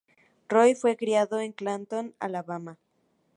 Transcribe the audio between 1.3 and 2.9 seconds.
en Clanton, Alabama.